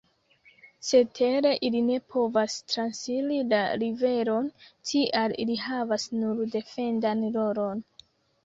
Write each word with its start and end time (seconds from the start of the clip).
Cetere 0.85 1.49
ili 1.67 1.81
ne 1.89 1.97
povas 2.13 2.55
transiri 2.73 3.37
la 3.51 3.59
riveron; 3.83 4.49
tial 4.93 5.37
ili 5.45 5.59
havas 5.67 6.07
nur 6.23 6.45
defendan 6.57 7.27
rolon. 7.39 7.89